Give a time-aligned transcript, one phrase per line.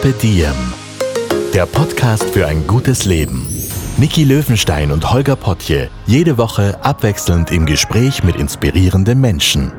[0.00, 0.54] Carpe Diem.
[1.52, 3.48] Der Podcast für ein gutes Leben.
[3.96, 9.72] Niki Löwenstein und Holger Potje, jede Woche abwechselnd im Gespräch mit inspirierenden Menschen.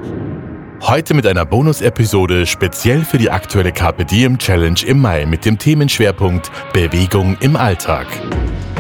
[0.82, 5.58] Heute mit einer Bonus-Episode speziell für die aktuelle Carpe Diem Challenge im Mai mit dem
[5.58, 8.08] Themenschwerpunkt Bewegung im Alltag.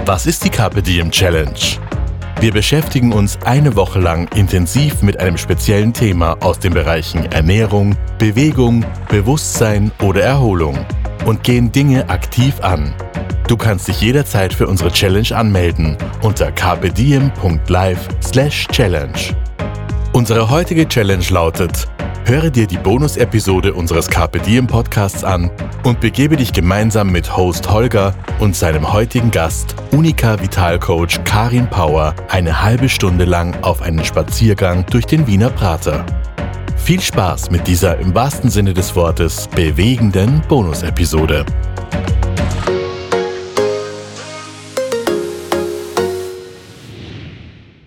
[0.06, 1.80] Was ist die Carpe Diem Challenge?
[2.42, 7.96] Wir beschäftigen uns eine Woche lang intensiv mit einem speziellen Thema aus den Bereichen Ernährung,
[8.18, 10.78] Bewegung, Bewusstsein oder Erholung
[11.26, 12.94] und gehen Dinge aktiv an.
[13.48, 19.36] Du kannst dich jederzeit für unsere Challenge anmelden unter carpediem.live/challenge.
[20.14, 21.88] Unsere heutige Challenge lautet:
[22.26, 24.08] Höre dir die Bonus-Episode unseres
[24.46, 25.50] Diem Podcasts an
[25.84, 32.14] und begebe dich gemeinsam mit Host Holger und seinem heutigen Gast, Unika Vitalcoach Karin Power,
[32.28, 36.06] eine halbe Stunde lang auf einen Spaziergang durch den Wiener Prater.
[36.84, 41.46] Viel Spaß mit dieser im wahrsten Sinne des Wortes bewegenden Bonus-Episode.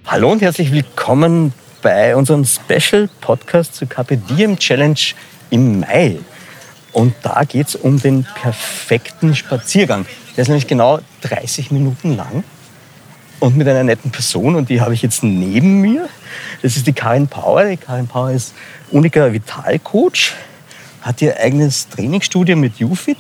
[0.07, 5.01] Hallo und herzlich willkommen bei unserem Special Podcast zur Carpe Diem Challenge
[5.51, 6.19] im Mai.
[6.93, 10.07] Und da geht es um den perfekten Spaziergang.
[10.37, 12.45] Der ist nämlich genau 30 Minuten lang
[13.43, 16.09] und mit einer netten Person und die habe ich jetzt neben mir.
[16.63, 17.65] Das ist die Karin Power.
[17.65, 18.55] Die Karin Power ist
[18.93, 20.35] Unika Vitalcoach,
[21.01, 23.17] hat ihr eigenes Trainingsstudio mit UFIT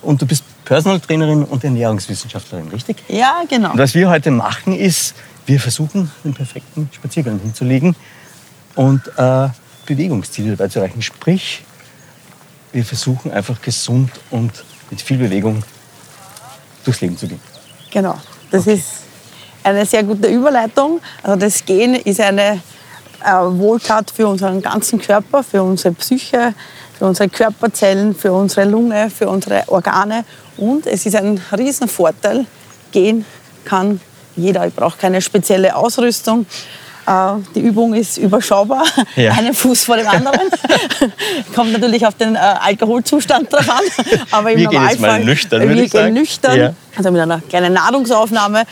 [0.00, 2.96] und du bist Personal Trainerin und Ernährungswissenschaftlerin, richtig?
[3.08, 3.72] Ja, genau.
[3.72, 7.94] Und was wir heute machen ist, wir versuchen, den perfekten Spaziergang hinzulegen
[8.76, 9.48] und äh,
[9.84, 11.02] Bewegungsziele dabei zu erreichen.
[11.02, 11.64] Sprich,
[12.72, 15.62] wir versuchen einfach gesund und mit viel Bewegung
[16.86, 17.40] durchs Leben zu gehen.
[17.90, 18.18] Genau.
[18.50, 18.76] Das okay.
[18.76, 19.03] ist
[19.64, 21.00] eine sehr gute Überleitung.
[21.22, 22.60] Also das Gehen ist eine
[23.24, 26.54] äh, Wohltat für unseren ganzen Körper, für unsere Psyche,
[26.98, 30.24] für unsere Körperzellen, für unsere Lunge, für unsere Organe.
[30.56, 32.46] Und es ist ein Riesenvorteil,
[32.92, 33.24] gehen
[33.64, 34.00] kann
[34.36, 34.66] jeder.
[34.66, 36.46] Ich brauche keine spezielle Ausrüstung.
[37.06, 38.84] Äh, die Übung ist überschaubar,
[39.16, 39.32] ja.
[39.32, 40.40] einen Fuß vor dem anderen.
[41.54, 43.84] Kommt natürlich auf den äh, Alkoholzustand drauf an.
[44.30, 46.14] Aber im wir Normalfall, gehen jetzt mal nüchtern, wir gehen sagen.
[46.14, 46.74] nüchtern, ja.
[46.96, 48.64] also mit einer kleinen Nahrungsaufnahme.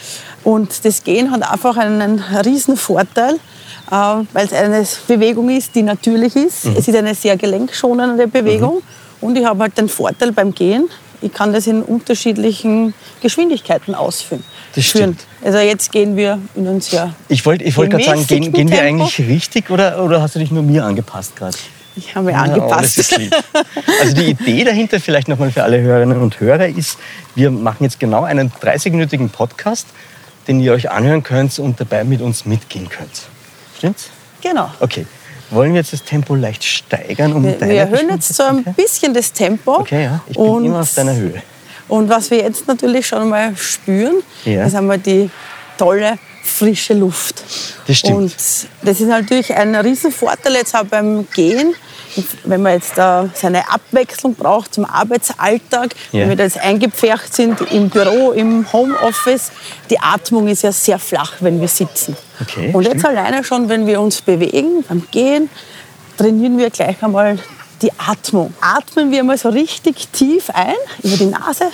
[0.45, 5.83] Und das Gehen hat einfach einen riesen Vorteil, äh, weil es eine Bewegung ist, die
[5.83, 6.65] natürlich ist.
[6.65, 6.77] Mhm.
[6.79, 8.77] Es ist eine sehr gelenkschonende Bewegung.
[8.77, 9.29] Mhm.
[9.29, 10.89] Und ich habe halt den Vorteil beim Gehen,
[11.23, 14.45] ich kann das in unterschiedlichen Geschwindigkeiten ausführen.
[14.75, 15.21] Das stimmt.
[15.45, 17.15] Also jetzt gehen wir in uns ja.
[17.29, 20.39] Ich wollte ich wollt gerade sagen, gehen, gehen wir eigentlich richtig oder, oder hast du
[20.39, 21.57] dich nur mir angepasst gerade?
[21.95, 23.19] Ich habe mich ja, angepasst.
[23.19, 23.63] Oh,
[24.01, 26.99] also die Idee dahinter, vielleicht nochmal für alle Hörerinnen und Hörer, ist,
[27.35, 29.87] wir machen jetzt genau einen 30-minütigen Podcast,
[30.49, 33.23] den ihr euch anhören könnt und dabei mit uns mitgehen könnt.
[33.77, 34.09] Stimmt's?
[34.41, 34.71] Genau.
[34.81, 35.07] Okay.
[35.53, 37.35] Wollen wir jetzt das Tempo leicht steigern?
[37.35, 39.81] Um wir, wir erhöhen jetzt so ein bisschen das Tempo.
[39.81, 40.21] Okay, ja.
[40.27, 41.43] Ich bin und, immer auf deiner Höhe.
[41.89, 44.65] Und was wir jetzt natürlich schon mal spüren, ja.
[44.65, 45.31] ist einmal die
[45.77, 47.43] tolle frische Luft.
[47.87, 48.17] Das stimmt.
[48.17, 48.35] Und
[48.83, 51.75] das ist natürlich ein Riesenvorteil jetzt auch beim Gehen,
[52.45, 56.21] wenn man jetzt äh, seine Abwechslung braucht zum Arbeitsalltag, ja.
[56.21, 59.53] wenn wir da jetzt eingepfercht sind im Büro, im Homeoffice,
[59.91, 62.17] die Atmung ist ja sehr flach, wenn wir sitzen.
[62.41, 63.17] Okay, Und jetzt stimmt.
[63.17, 65.49] alleine schon, wenn wir uns bewegen, beim Gehen,
[66.17, 67.39] trainieren wir gleich einmal
[67.81, 68.55] die Atmung.
[68.61, 71.71] Atmen wir mal so richtig tief ein über die Nase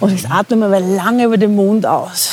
[0.00, 2.30] und jetzt atmen wir mal lange über den Mund aus.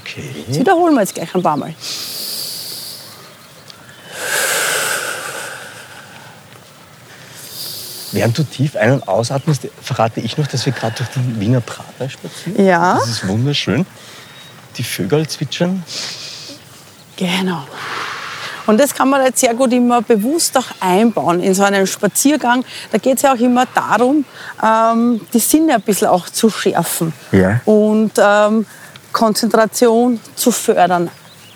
[0.00, 0.44] Okay.
[0.46, 1.74] Das wiederholen wir jetzt gleich ein paar Mal.
[8.12, 11.60] Während du tief ein- und ausatmest, verrate ich noch, dass wir gerade durch den Wiener
[11.60, 12.64] Prater spazieren.
[12.64, 12.94] Ja.
[12.94, 13.86] Das ist wunderschön.
[14.76, 15.82] Die Vögel zwitschern.
[17.16, 17.64] Genau.
[18.68, 22.64] Und das kann man jetzt sehr gut immer bewusst auch einbauen in so einen Spaziergang.
[22.92, 24.26] Da geht es ja auch immer darum,
[24.62, 27.62] ähm, die Sinne ein bisschen auch zu schärfen ja.
[27.64, 28.66] und ähm,
[29.10, 31.10] Konzentration zu fördern,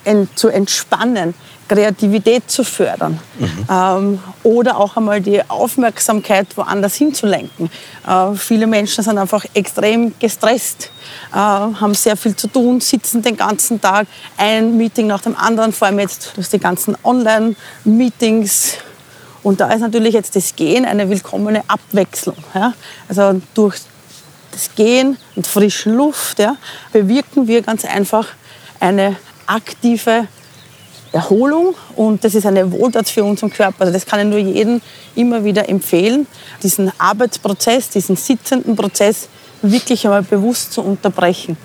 [0.04, 1.34] en zu entspannen.
[1.68, 3.66] Kreativität zu fördern mhm.
[3.70, 7.70] ähm, oder auch einmal die Aufmerksamkeit woanders hinzulenken.
[8.06, 10.90] Äh, viele Menschen sind einfach extrem gestresst,
[11.32, 15.72] äh, haben sehr viel zu tun, sitzen den ganzen Tag, ein Meeting nach dem anderen,
[15.72, 18.74] vor allem jetzt durch die ganzen Online-Meetings.
[19.42, 22.36] Und da ist natürlich jetzt das Gehen eine willkommene Abwechslung.
[22.54, 22.74] Ja?
[23.08, 23.76] Also durch
[24.52, 26.56] das Gehen und frische Luft ja,
[26.92, 28.28] bewirken wir ganz einfach
[28.78, 29.16] eine
[29.46, 30.28] aktive
[31.12, 33.82] Erholung und das ist eine Wohltat für unseren Körper.
[33.82, 34.80] Also das kann ich nur jedem
[35.14, 36.26] immer wieder empfehlen,
[36.62, 39.28] diesen Arbeitsprozess, diesen sitzenden Prozess
[39.60, 41.56] wirklich einmal bewusst zu unterbrechen.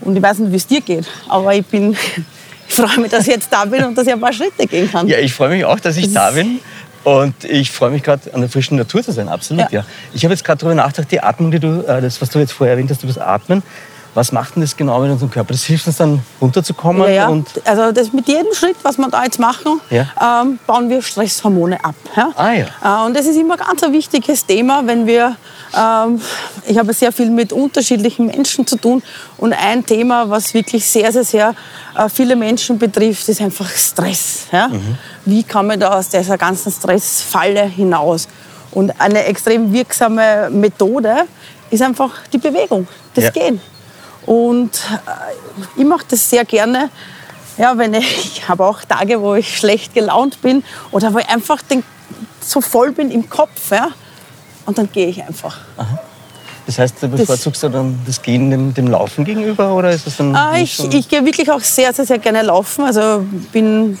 [0.00, 1.96] Und ich weiß nicht, wie es dir geht, aber ich bin
[2.68, 4.90] ich freue mich, dass ich jetzt da bin und dass ich ein paar Schritte gehen
[4.90, 5.06] kann.
[5.08, 6.60] Ja, ich freue mich auch, dass ich da bin.
[7.04, 9.80] Und ich freue mich gerade, an der frischen Natur zu sein, absolut, ja.
[9.80, 9.86] Ja.
[10.12, 12.52] Ich habe jetzt gerade darüber nachgedacht, die Atmung, die du, äh, das, was du jetzt
[12.52, 13.62] vorher erwähnt hast, über das Atmen,
[14.14, 15.52] was macht denn das genau mit unserem Körper?
[15.52, 17.28] Das hilft uns dann runterzukommen Ja, ja.
[17.28, 20.06] und Also das mit jedem Schritt, was wir da jetzt machen, Ja.
[20.42, 21.94] ähm, bauen wir Stresshormone ab.
[22.16, 22.30] Ja?
[22.36, 22.66] Ah, ja.
[22.82, 25.36] Äh, und das ist immer ganz ein wichtiges Thema, wenn wir,
[25.76, 26.20] ähm,
[26.66, 29.02] ich habe sehr viel mit unterschiedlichen Menschen zu tun
[29.36, 31.54] und ein Thema, was wirklich sehr, sehr, sehr
[31.96, 34.46] äh, viele Menschen betrifft, ist einfach Stress.
[34.50, 34.68] Ja?
[35.24, 38.26] Wie kann man da aus dieser ganzen Stressfalle hinaus?
[38.72, 41.24] Und eine extrem wirksame Methode
[41.70, 43.30] ist einfach die Bewegung, das Ja.
[43.30, 43.60] Gehen.
[44.26, 44.70] Und
[45.06, 46.90] äh, ich mache das sehr gerne.
[47.56, 51.28] Ja, wenn ich, ich habe auch Tage, wo ich schlecht gelaunt bin oder wo ich
[51.28, 51.82] einfach den,
[52.40, 53.70] so voll bin im Kopf.
[53.70, 53.88] Ja?
[54.66, 55.58] Und dann gehe ich einfach.
[56.66, 60.18] das heißt, du bevorzugst du dann das Gehen dem, dem Laufen gegenüber oder ist das
[60.18, 62.84] dann Ah, ich, ich gehe wirklich auch sehr, sehr, sehr gerne laufen.
[62.84, 63.94] Also bin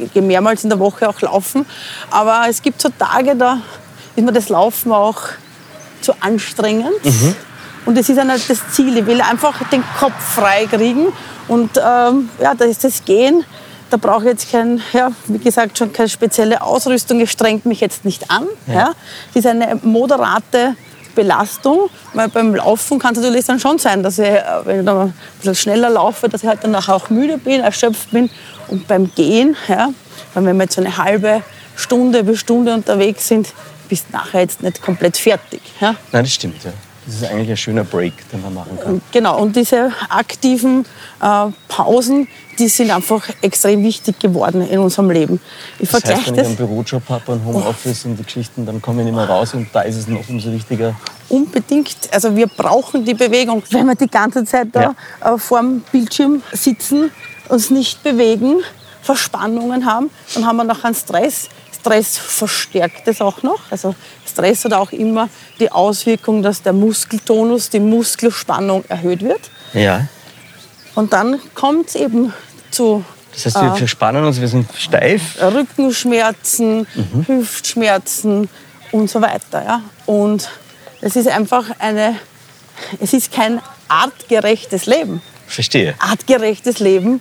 [0.00, 1.66] äh, gehe mehrmals in der Woche auch laufen.
[2.10, 3.58] Aber es gibt so Tage, da
[4.16, 5.20] ist mir das Laufen auch
[6.00, 6.94] zu anstrengend.
[7.86, 8.96] Und das ist ja nicht das Ziel.
[8.98, 11.06] Ich will einfach den Kopf frei kriegen.
[11.48, 13.44] Und ähm, ja, da ist das Gehen.
[13.88, 17.20] Da brauche ich jetzt kein, ja, wie gesagt, schon keine spezielle Ausrüstung.
[17.20, 18.46] Es strengt mich jetzt nicht an.
[18.66, 18.92] Ja.
[19.30, 20.74] Es ist eine moderate
[21.14, 21.88] Belastung.
[22.12, 24.98] Weil beim Laufen kann es natürlich dann schon sein, dass ich, äh, wenn ich dann
[24.98, 28.28] ein bisschen schneller laufe, dass ich halt danach auch müde bin, erschöpft bin.
[28.66, 29.90] Und beim Gehen, ja,
[30.34, 31.42] weil wenn wir jetzt so eine halbe
[31.76, 33.52] Stunde bis Stunde unterwegs sind,
[33.88, 35.62] bist du nachher jetzt nicht komplett fertig.
[35.80, 35.94] Ja.
[36.10, 36.72] Nein, das stimmt, ja.
[37.06, 39.00] Das ist eigentlich ein schöner Break, den man machen kann.
[39.12, 40.84] Genau, und diese aktiven
[41.22, 42.26] äh, Pausen,
[42.58, 45.40] die sind einfach extrem wichtig geworden in unserem Leben.
[45.78, 48.66] Ich Das heißt, vergleiche wenn ich das, einen Bürojob habe und Homeoffice und die Geschichten,
[48.66, 50.94] dann komme ich nicht mehr raus und da ist es noch umso wichtiger.
[51.28, 51.96] unbedingt.
[52.12, 53.62] Also wir brauchen die Bewegung.
[53.70, 54.94] Wenn wir die ganze Zeit da
[55.24, 57.10] äh, vor dem Bildschirm sitzen,
[57.48, 58.56] uns nicht bewegen,
[59.02, 61.48] Verspannungen haben, dann haben wir noch einen Stress.
[61.86, 63.60] Stress verstärkt es auch noch.
[63.70, 63.94] Also
[64.26, 65.28] Stress hat auch immer
[65.60, 69.40] die Auswirkung, dass der Muskeltonus, die Muskelspannung erhöht wird.
[69.72, 70.08] Ja.
[70.96, 72.32] Und dann kommt es eben
[72.72, 73.74] zu Das heißt, wir Ah.
[73.76, 75.40] verspannen uns, wir sind steif.
[75.40, 76.86] Rückenschmerzen,
[77.26, 78.48] Hüftschmerzen
[78.90, 79.62] und so weiter.
[79.64, 79.82] Ja?
[80.06, 80.48] Und
[81.00, 82.16] es ist einfach eine,
[82.98, 85.22] es ist kein artgerechtes Leben.
[85.46, 85.94] Verstehe.
[86.00, 87.20] Artgerechtes Leben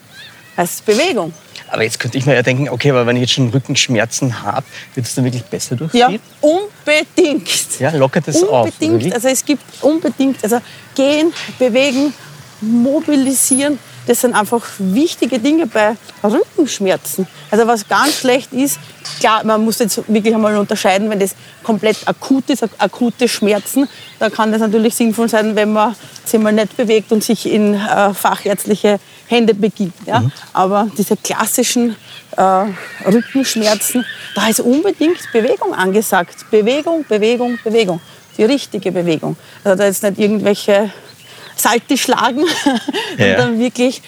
[0.58, 1.34] heißt Bewegung.
[1.70, 4.66] Aber jetzt könnte ich mir ja denken, okay, aber wenn ich jetzt schon Rückenschmerzen habe,
[4.94, 6.20] wird es dann wirklich besser Ja, durchgehen?
[6.42, 7.80] unbedingt.
[7.80, 8.66] Ja, lockert es auf.
[8.68, 9.14] Unbedingt.
[9.14, 10.60] Also es gibt unbedingt, also
[10.96, 12.14] gehen, bewegen,
[12.62, 17.28] mobilisieren, das sind einfach wichtige Dinge bei Rückenschmerzen.
[17.50, 18.80] Also was ganz schlecht ist,
[19.20, 23.90] klar, man muss jetzt wirklich einmal unterscheiden, wenn das komplett akut ist, akute Schmerzen,
[24.20, 27.74] da kann das natürlich sinnvoll sein, wenn man sich mal nicht bewegt und sich in
[27.74, 30.08] äh, fachärztliche Hände begibt.
[30.08, 30.24] Ja?
[30.54, 31.96] Aber diese klassischen
[32.38, 32.66] äh,
[33.06, 34.06] Rückenschmerzen,
[34.36, 36.50] da ist unbedingt Bewegung angesagt.
[36.52, 38.00] Bewegung, Bewegung, Bewegung.
[38.38, 39.38] Die richtige Bewegung.
[39.64, 40.92] Also da jetzt nicht irgendwelche
[41.56, 42.44] Salti schlagen,
[43.18, 43.40] Ja.
[43.42, 44.02] sondern wirklich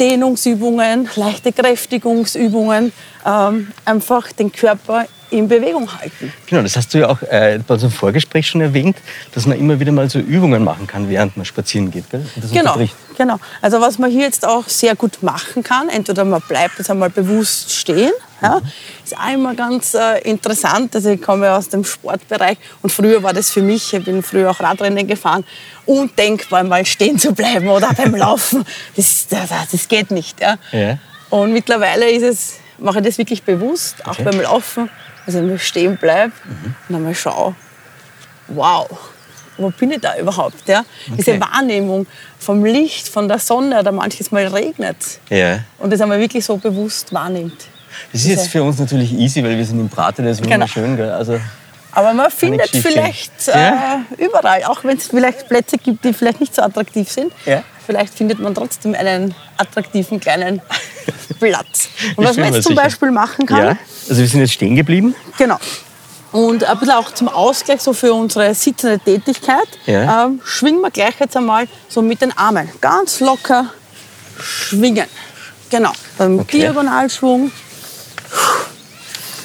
[0.00, 2.92] Dehnungsübungen, leichte Kräftigungsübungen,
[3.24, 6.32] ähm, einfach den Körper in Bewegung halten.
[6.46, 8.96] Genau, das hast du ja auch äh, bei unserem Vorgespräch schon erwähnt,
[9.34, 12.08] dass man immer wieder mal so Übungen machen kann, während man spazieren geht.
[12.10, 12.24] Gell?
[12.52, 12.78] Genau,
[13.16, 13.38] genau.
[13.60, 17.10] Also was man hier jetzt auch sehr gut machen kann, entweder man bleibt jetzt einmal
[17.10, 18.12] bewusst stehen,
[18.42, 18.60] ja,
[19.02, 20.94] ist auch immer ganz äh, interessant.
[20.94, 24.50] Also ich komme aus dem Sportbereich und früher war das für mich, ich bin früher
[24.50, 25.44] auch Radrennen gefahren,
[25.86, 28.64] undenkbar mal stehen zu bleiben oder beim Laufen.
[28.94, 30.40] Das, das, das geht nicht.
[30.40, 30.56] Ja.
[30.72, 30.98] Ja.
[31.30, 34.24] Und mittlerweile ist es, mache ich das wirklich bewusst, auch Okay.
[34.24, 34.90] beim Laufen.
[35.26, 36.32] Also wenn ich stehen bleibe
[36.88, 37.54] und einmal schaue,
[38.48, 38.86] wow,
[39.58, 40.68] wo bin ich da überhaupt?
[40.68, 40.84] Ja?
[41.08, 42.06] Diese Wahrnehmung
[42.38, 44.96] vom Licht, von der Sonne oder manches Mal regnet
[45.30, 45.60] Ja.
[45.78, 47.66] und das einmal wirklich so bewusst wahrnimmt.
[48.12, 50.54] Das ist jetzt für uns natürlich easy, weil wir sind im Prater, das ist Genau.
[50.54, 50.96] wunderschön.
[50.96, 51.10] Gell?
[51.10, 51.40] Also,
[51.92, 54.02] Aber man findet vielleicht Ja.
[54.18, 57.62] äh, überall, auch wenn es vielleicht Plätze gibt, die vielleicht nicht so attraktiv sind, Ja.
[57.86, 60.60] Vielleicht findet man trotzdem einen attraktiven kleinen
[61.40, 61.88] Platz.
[62.16, 62.82] Und was man jetzt zum sicher.
[62.82, 63.78] Beispiel machen kann, ja.
[64.08, 65.14] Also wir sind jetzt stehen geblieben.
[65.38, 65.58] Genau.
[66.32, 70.24] Und ein bisschen auch zum Ausgleich so für unsere sitzende Tätigkeit Ja.
[70.26, 72.68] ähm, schwingen wir gleich jetzt einmal so mit den Armen.
[72.80, 73.72] Ganz locker
[74.38, 75.06] schwingen.
[75.70, 75.92] Genau.
[76.18, 76.58] Dann Okay.
[76.60, 77.50] Diagonalschwung.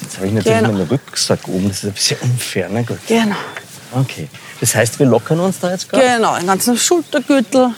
[0.01, 0.73] Jetzt habe ich natürlich Genau.
[0.73, 2.67] meinen Rucksack oben, das ist ein bisschen unfair.
[2.71, 2.97] Na gut.
[3.07, 3.35] Genau.
[3.93, 4.27] Okay.
[4.59, 6.05] Das heißt, wir lockern uns da jetzt gerade?
[6.05, 7.73] Genau, den ganzen Schultergürtel.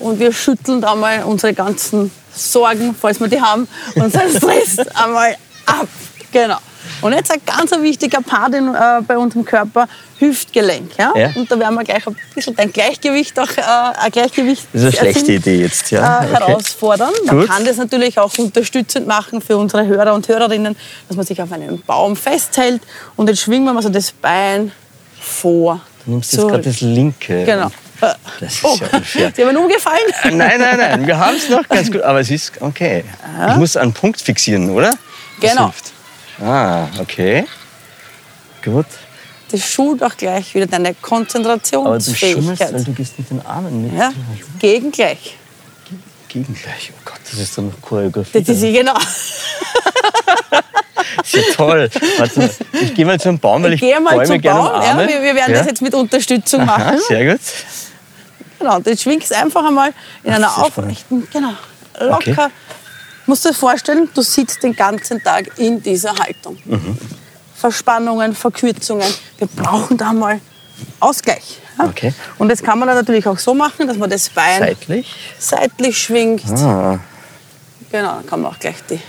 [0.00, 5.36] Und wir schütteln da mal unsere ganzen Sorgen, falls wir die haben, unseren Stress einmal
[5.66, 5.88] ab.
[6.32, 6.58] Genau.
[7.00, 9.86] Und jetzt ein ganz wichtiger Part in, äh, bei unserem Körper,
[10.18, 10.92] Hüftgelenk.
[10.98, 11.12] Ja?
[11.16, 11.30] Ja.
[11.34, 14.98] Und da werden wir gleich ein bisschen dein Gleichgewicht auch, äh, ein Gleichgewicht Das ist
[14.98, 16.22] eine schlechte Idee jetzt, ja.
[16.22, 16.34] äh, Okay.
[16.46, 17.12] herausfordern.
[17.26, 17.48] Man Gut.
[17.48, 20.76] kann das natürlich auch unterstützend machen für unsere Hörer und Hörerinnen,
[21.08, 22.82] dass man sich auf einem Baum festhält
[23.16, 24.72] und jetzt schwingen wir mal so das Bein
[25.20, 25.80] vor.
[26.04, 27.44] Du nimmst jetzt gerade das linke.
[27.44, 27.70] Genau.
[28.00, 29.32] Das ist oh, ja unfair.
[29.36, 29.98] Sie haben mir umgefallen.
[30.22, 32.02] Äh, Nein, nein, nein, wir haben es noch ganz gut.
[32.02, 33.04] Aber es ist okay.
[33.50, 34.94] Ich muss einen Punkt fixieren, oder?
[35.40, 35.64] Das Genau.
[35.64, 35.92] hilft.
[36.40, 37.44] Ah, okay.
[38.64, 38.86] Gut.
[39.50, 41.32] Das schult auch gleich wieder deine Aber du schummelst,
[41.72, 42.72] Konzentrationsfähigkeit.
[42.74, 43.94] weil du gehst mit den Armen mit.
[43.98, 44.12] Ja,
[44.58, 45.36] gegen gleich.
[46.28, 46.92] Gegen gleich.
[46.94, 48.42] Oh Gott, das ist dann noch Choreografie.
[48.42, 48.92] Das ist genau.
[51.16, 51.90] Das ist ja toll.
[52.18, 52.50] Warte mal,
[52.82, 54.74] ich gehe mal zum Baum, weil ich Geh mal bäume zum gerne Baum.
[54.80, 55.58] um Ja, wir, wir werden Ja?
[55.58, 56.98] das jetzt mit Unterstützung Aha, machen.
[57.08, 57.40] sehr gut.
[58.58, 61.52] Genau, jetzt schwingst einfach einmal in einer aufrechten, genau,
[62.00, 62.30] locker.
[62.32, 62.46] Okay.
[63.26, 66.58] Musst du dir vorstellen, du sitzt den ganzen Tag in dieser Haltung.
[66.64, 66.98] Mhm.
[67.54, 69.06] Verspannungen, Verkürzungen.
[69.36, 70.40] Wir brauchen da mal
[71.00, 71.58] Ausgleich.
[71.78, 71.84] Ja?
[71.86, 72.14] Okay.
[72.38, 75.14] Und das kann man dann natürlich auch so machen, dass man das Bein Seitlich.
[75.38, 76.44] seitlich schwingt.
[76.50, 76.98] Ah,
[77.90, 79.00] Genau, dann kann man auch gleich die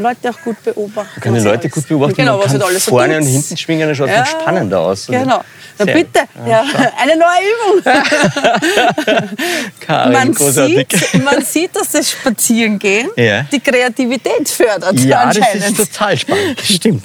[0.00, 1.20] Leute auch gut beobachten.
[1.20, 2.14] kann die Leute alles- gut beobachten.
[2.16, 3.26] Genau, man was kann halt alles so vorne gibt.
[3.26, 5.06] und hinten schwingen, das schaut Ja, viel spannender aus.
[5.06, 5.42] Genau.
[5.78, 6.62] Na Sehr bitte, ja,
[7.00, 7.92] eine neue Übung.
[9.80, 10.86] Karin, Man großartig.
[10.92, 13.42] sieht, man sieht, dass das Spazierengehen Ja.
[13.44, 14.98] die Kreativität fördert.
[15.00, 16.58] Ja, das ist total spannend.
[16.58, 17.04] Das stimmt.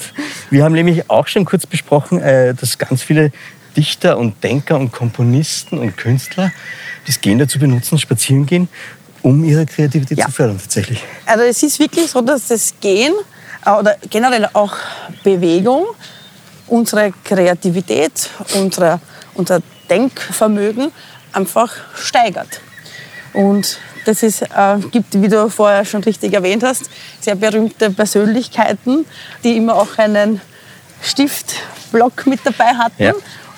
[0.49, 3.31] Wir haben nämlich auch schon kurz besprochen, äh, dass ganz viele
[3.77, 6.51] Dichter und Denker und Komponisten und Künstler
[7.07, 8.67] das Gehen dazu benutzen, spazieren gehen,
[9.25, 10.25] um ihre Kreativität Ja.
[10.27, 11.03] zu fördern tatsächlich.
[11.25, 13.13] Also es ist wirklich so, dass das Gehen
[13.65, 14.73] äh, oder generell auch
[15.23, 15.83] Bewegung
[16.67, 18.99] unsere Kreativität, unsere,
[19.33, 20.91] unser Denkvermögen
[21.33, 22.59] einfach steigert.
[23.33, 26.83] Und das ist, äh, gibt, wie du vorher schon richtig erwähnt hast,
[27.19, 29.05] sehr berühmte Persönlichkeiten,
[29.43, 30.39] die immer auch einen
[31.01, 33.13] Stiftblock mit dabei hatten Ja.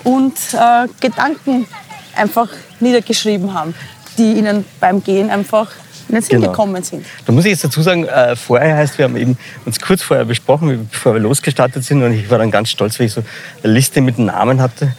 [0.06, 1.68] und äh, Gedanken
[2.16, 3.74] einfach niedergeschrieben haben,
[4.18, 5.72] die ihnen beim Gehen einfach
[6.10, 6.52] in den Sinn Genau.
[6.52, 7.06] gekommen sind.
[7.26, 10.26] Da muss ich jetzt dazu sagen, äh, vorher heißt, wir haben eben uns kurz vorher
[10.26, 12.02] besprochen, bevor wir losgestartet sind.
[12.02, 13.24] Und ich war dann ganz stolz, weil ich so
[13.64, 14.94] eine Liste mit Namen hatte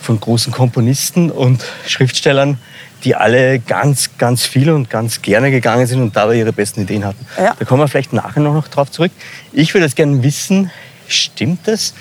[0.00, 2.58] von großen Komponisten und Schriftstellern,
[3.04, 7.04] die alle ganz, ganz viel und ganz gerne gegangen sind und dabei ihre besten Ideen
[7.04, 7.24] hatten.
[7.36, 7.54] Ja.
[7.56, 9.12] Da kommen wir vielleicht nachher noch drauf zurück.
[9.52, 10.70] Ich würde jetzt gerne wissen,
[11.06, 11.94] stimmt es,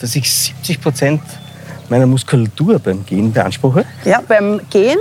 [0.00, 1.22] dass ich 70 Prozent
[1.88, 3.86] meiner Muskulatur beim Gehen beanspruche?
[4.04, 4.98] Ja, beim Gehen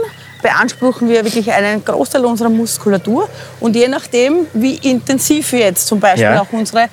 [0.50, 3.28] beanspruchen wir wirklich einen Großteil unserer Muskulatur
[3.60, 6.42] und je nachdem, wie intensiv wir jetzt zum Beispiel Ja.
[6.42, 6.88] auch unsere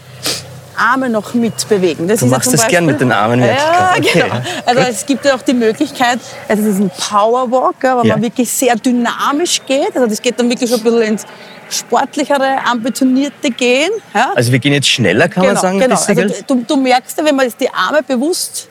[0.74, 2.08] Arme noch mitbewegen.
[2.08, 3.94] Das Du ist ja machst zum das gern Beispiel- mit den Armen, Ja.
[3.98, 4.26] Okay, genau.
[4.26, 4.42] ja.
[4.64, 4.90] Also Gut.
[4.90, 6.18] es gibt ja auch die Möglichkeit,
[6.48, 8.14] also diesen Powerwalk, ja, wo Ja.
[8.14, 9.94] man wirklich sehr dynamisch geht.
[9.94, 11.26] Also das geht dann wirklich schon ein bisschen ins
[11.68, 13.90] sportlichere, ambitionierte Gehen.
[14.14, 14.32] Ja.
[14.34, 15.96] Also wir gehen jetzt schneller, kann man genau, sagen, genau.
[15.96, 18.68] Also du, du merkst ja, wenn wir jetzt die Arme bewusst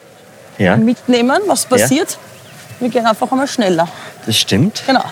[0.57, 2.17] ja, mitnehmen, was passiert.
[2.79, 3.87] Wir gehen einfach einmal schneller.
[4.25, 4.83] Das stimmt.
[4.85, 5.03] Genau.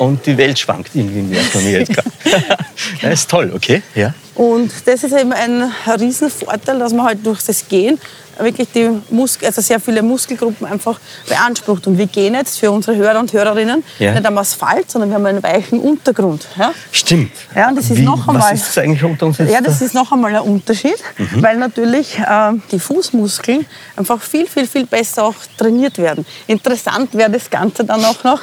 [0.00, 2.10] Und die Welt schwankt irgendwie mehr von mir jetzt gerade.
[3.02, 3.82] das ist toll, okay.
[3.94, 4.14] Ja.
[4.34, 7.98] Und das ist eben ein Riesenvorteil, dass man halt durch das Gehen
[8.38, 11.86] wirklich die Muskel, also sehr viele Muskelgruppen einfach beansprucht.
[11.86, 14.14] Und wir gehen jetzt für unsere Hörer und Hörerinnen Ja.
[14.14, 16.46] nicht am Asphalt, sondern wir haben einen weichen Untergrund.
[16.58, 16.72] Ja?
[16.90, 17.32] Stimmt.
[17.54, 19.52] Ja, und das ist Wie, noch einmal- Was ist das eigentlich unter uns jetzt?
[19.52, 21.42] Ja, das ist noch einmal ein Unterschied, Mhm.
[21.42, 23.66] weil natürlich äh, die Fußmuskeln
[23.96, 26.24] einfach viel, viel, viel besser auch trainiert werden.
[26.46, 28.40] Interessant wäre das Ganze dann auch noch,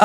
[0.00, 0.04] äh,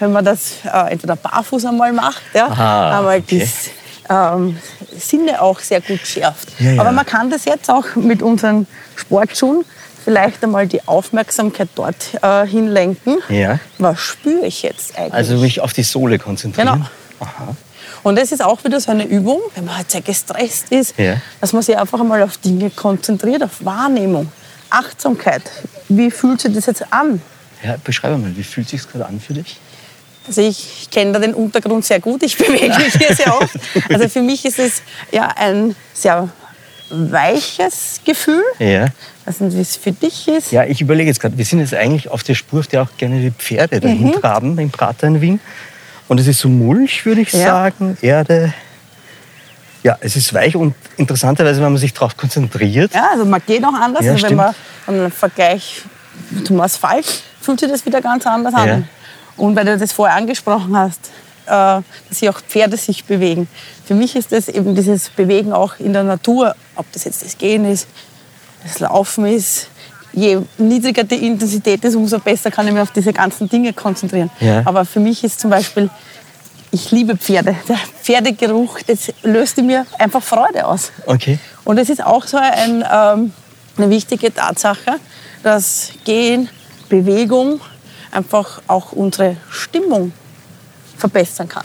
[0.00, 3.46] wenn man das äh, entweder barfuß einmal macht, ja, Aha, einmal okay.
[3.46, 4.58] die ähm,
[4.98, 6.48] Sinne auch sehr gut schärft.
[6.58, 6.80] Ja, ja.
[6.80, 8.66] Aber man kann das jetzt auch mit unseren
[8.96, 9.64] Sportschuhen
[10.04, 13.18] vielleicht einmal die Aufmerksamkeit dort äh, hinlenken.
[13.28, 13.58] Ja.
[13.78, 15.14] Was spüre ich jetzt eigentlich?
[15.14, 16.86] Also mich auf die Sohle konzentrieren.
[17.18, 17.54] Genau.
[18.02, 21.16] Und das ist auch wieder so eine Übung, wenn man halt sehr gestresst ist, Ja.
[21.40, 24.32] dass man sich einfach einmal auf Dinge konzentriert, auf Wahrnehmung,
[24.70, 25.42] Achtsamkeit.
[25.88, 27.20] Wie fühlt sich das jetzt an?
[27.62, 29.58] Ja, beschreibe mal, wie fühlt sich gerade an für dich?
[30.26, 33.54] Also ich kenne da den Untergrund sehr gut, ich bewege mich hier sehr oft.
[33.88, 36.28] Also für mich ist es ja ein sehr
[36.90, 38.42] weiches Gefühl.
[38.58, 38.86] Ja.
[39.24, 40.52] Weiß nicht, wie es für dich ist.
[40.52, 42.88] Ja, ich überlege jetzt gerade, wir sind jetzt eigentlich auf der Spur, auf der auch
[42.96, 44.12] gerne die Pferde dahin Mhm.
[44.20, 45.40] traben, im Prater in Wien.
[46.08, 47.44] Und es ist so Mulch, würde ich Ja.
[47.44, 48.52] sagen, Erde.
[49.82, 53.64] Ja, es ist weich und interessanterweise, wenn man sich darauf konzentriert, Ja, also man geht
[53.64, 54.04] auch anders.
[54.04, 54.54] Ja, wenn man
[54.86, 55.82] einen Vergleich
[56.44, 58.68] zum Asphalt, fühlt sich das wieder ganz anders an.
[58.68, 58.82] Ja.
[59.36, 61.10] Und weil du das vorher angesprochen hast,
[61.46, 63.48] äh, dass sich auch Pferde sich bewegen.
[63.84, 67.38] Für mich ist das eben dieses Bewegen auch in der Natur, ob das jetzt das
[67.38, 67.88] Gehen ist,
[68.62, 69.68] das Laufen ist.
[70.12, 74.30] Je niedriger die Intensität ist, umso besser kann ich mich auf diese ganzen Dinge konzentrieren.
[74.40, 74.62] Ja.
[74.64, 75.88] Aber für mich ist zum Beispiel
[76.72, 77.56] ich liebe Pferde.
[77.68, 80.92] Der Pferdegeruch, das löst in mir einfach Freude aus.
[81.06, 81.38] Okay.
[81.64, 83.32] Und es ist auch so ein, ähm,
[83.76, 84.96] eine wichtige Tatsache,
[85.42, 86.48] dass Gehen,
[86.90, 87.60] Bewegung
[88.12, 90.12] einfach auch unsere Stimmung
[90.98, 91.64] verbessern kann.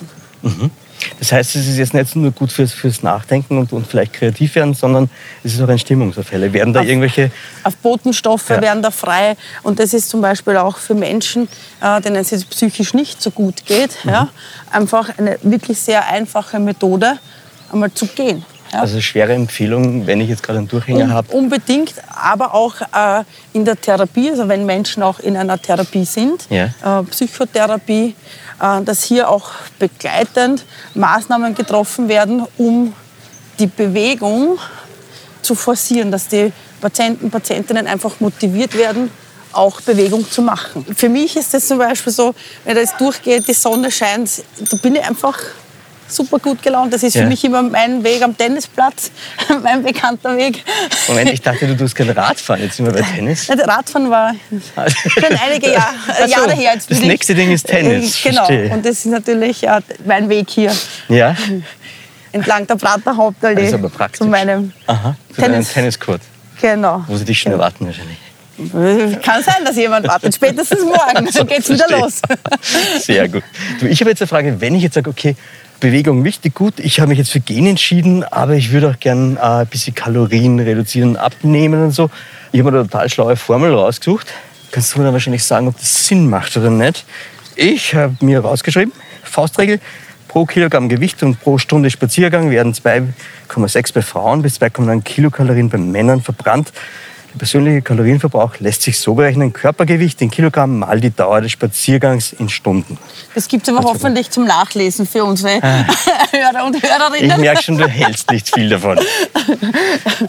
[1.20, 4.56] Das heißt, es ist jetzt nicht nur gut fürs, fürs Nachdenken und, und vielleicht kreativ
[4.56, 5.10] werden, sondern
[5.44, 6.52] es ist auch ein Stimmungsaufheller.
[6.54, 7.32] Werden da Auf- irgendwelche.
[7.64, 8.62] Auf Botenstoffe Ja.
[8.62, 9.36] werden da frei.
[9.64, 11.48] Und das ist zum Beispiel auch für Menschen,
[11.82, 14.10] äh, denen es jetzt psychisch nicht so gut geht, Mhm.
[14.12, 14.30] ja,
[14.72, 17.18] einfach eine wirklich sehr einfache Methode,
[17.72, 18.46] einmal zu gehen.
[18.76, 18.82] Ja.
[18.82, 21.32] Also schwere Empfehlung, wenn ich jetzt gerade einen Durchhänger habe.
[21.32, 26.46] unbedingt, aber auch äh, in der Therapie, also wenn Menschen auch in einer Therapie sind,
[26.50, 26.66] Ja.
[26.66, 28.16] äh, Psychotherapie,
[28.62, 32.94] äh, dass hier auch begleitend Maßnahmen getroffen werden, um
[33.60, 34.58] die Bewegung
[35.42, 36.52] zu forcieren, dass die
[36.82, 39.10] Patienten, Patientinnen einfach motiviert werden,
[39.54, 40.86] auch Bewegung zu machen.
[40.96, 44.96] Für mich ist das zum Beispiel so, wenn das durchgeht, die Sonne scheint, da bin
[44.96, 45.38] ich einfach
[46.08, 46.94] super gut gelaunt.
[46.94, 47.24] Das ist Ja.
[47.24, 49.12] für mich immer mein Weg am Tennisplatz,
[49.64, 50.64] mein bekannter Weg.
[51.08, 52.62] Moment, ich dachte, du tust kein Radfahren.
[52.62, 53.48] Jetzt sind wir bei Tennis.
[53.48, 54.34] Ja, Radfahren war
[55.08, 56.72] schon einige Jahr, so, Jahre her.
[56.74, 58.72] Jetzt das bin ich- nächste Ding ist Tennis, Genau, verstehe.
[58.72, 60.72] und das ist natürlich ja, mein Weg hier
[61.10, 61.36] Ja?
[62.32, 64.20] entlang der Prater Hauptallee Das ist aber praktisch.
[64.20, 65.72] zu meinem Aha, zu Tennis.
[65.74, 66.22] Tenniscourt,
[66.62, 67.04] Genau.
[67.08, 68.18] wo sie dich schon erwarten wahrscheinlich.
[69.22, 70.34] Kann sein, dass jemand wartet.
[70.34, 71.28] Spätestens morgen.
[71.34, 72.22] Dann geht's wieder los.
[73.02, 73.44] Sehr gut.
[73.82, 75.36] Du, ich habe jetzt eine Frage, wenn ich jetzt sage, okay,
[75.86, 79.38] Bewegung wichtig, gut, ich habe mich jetzt für Gehen entschieden, aber ich würde auch gern
[79.38, 82.10] äh, ein bisschen Kalorien reduzieren, abnehmen und so.
[82.52, 84.34] Ich habe mir eine total schlaue Formel rausgesucht.
[84.72, 87.06] Kannst du mir dann wahrscheinlich sagen, ob das Sinn macht oder nicht?
[87.56, 89.80] Ich habe mir rausgeschrieben, Faustregel,
[90.28, 95.78] pro Kilogramm Gewicht und pro Stunde Spaziergang werden 2,6 bei Frauen bis 2,9 Kilokalorien bei
[95.78, 96.74] Männern verbrannt.
[97.36, 102.32] Der persönliche Kalorienverbrauch lässt sich so berechnen, Körpergewicht in Kilogramm mal die Dauer des Spaziergangs
[102.32, 102.98] in Stunden.
[103.34, 105.56] Das gibt es aber hoffentlich zum Nachlesen für unsere
[106.32, 106.80] Hörer und Ah.
[106.82, 107.42] Ich Hörerinnen.
[107.42, 108.98] merke schon, du hältst nicht viel davon.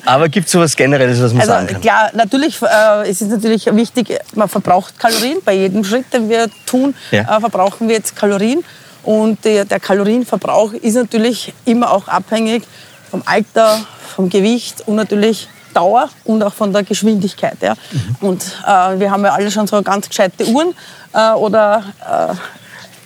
[0.05, 1.81] Aber gibt es sowas Generelles, was man sagen Also kann?
[1.83, 5.39] klar, natürlich äh, es ist natürlich wichtig, man verbraucht Kalorien.
[5.45, 7.37] Bei jedem Schritt, den wir tun, Ja.
[7.37, 8.65] äh, verbrauchen wir jetzt Kalorien.
[9.05, 12.65] Und der, der Kalorienverbrauch ist natürlich immer auch abhängig
[13.13, 13.79] vom Alter,
[14.17, 15.47] vom Gewicht und natürlich
[15.77, 17.59] Dauer und auch von der Geschwindigkeit.
[17.61, 17.75] Ja.
[18.21, 18.29] Mhm.
[18.29, 20.75] Und äh, wir haben ja alle schon so ganz gescheite Uhren
[21.13, 21.83] äh, oder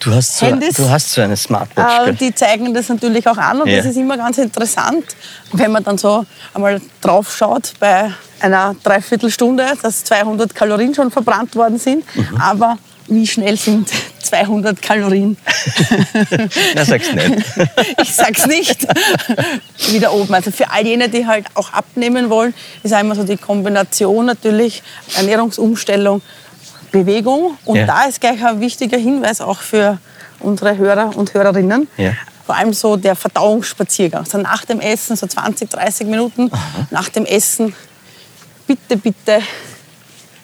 [0.03, 0.77] Du hast so, Handys?
[0.77, 2.09] du hast so eine Smartwatch.
[2.09, 3.77] äh, die zeigen das natürlich auch an und Ja.
[3.79, 5.05] das ist immer ganz interessant,
[5.53, 11.55] wenn man dann so einmal drauf schaut bei einer Dreiviertelstunde, dass 200 Kalorien schon verbrannt
[11.55, 12.05] worden sind.
[12.17, 12.41] Mhm.
[12.41, 12.79] Aber
[13.11, 13.89] wie schnell sind
[14.23, 15.37] 200 Kalorien?
[16.75, 17.45] Na, sag's nicht.
[18.03, 18.87] ich sag's nicht.
[19.91, 20.33] Wieder oben.
[20.35, 24.83] Also für all jene, die halt auch abnehmen wollen, ist einmal so die Kombination natürlich
[25.17, 26.23] Ernährungsumstellung,
[26.93, 27.57] Bewegung.
[27.65, 27.87] Und Ja.
[27.87, 29.99] da ist gleich ein wichtiger Hinweis auch für
[30.39, 31.89] unsere Hörer und Hörerinnen.
[31.97, 32.13] Ja.
[32.47, 34.25] Vor allem so der Verdauungsspaziergang.
[34.27, 36.51] So nach dem Essen, so 20, 30 Minuten
[36.91, 37.75] nach dem Essen,
[38.67, 39.41] bitte, bitte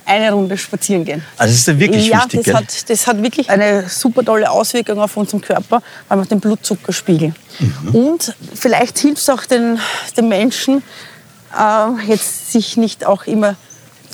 [0.06, 1.22] eine Runde spazieren gehen.
[1.36, 2.54] Also das ist ja wirklich ja, wichtig, das gell?
[2.54, 7.34] hat, das hat wirklich eine super tolle Auswirkung auf unseren Körper, allem auf den Blutzuckerspiegel.
[7.58, 7.94] Mhm.
[7.94, 9.78] Und vielleicht hilft es auch den,
[10.16, 10.82] den Menschen,
[11.58, 13.56] äh, jetzt sich nicht auch immer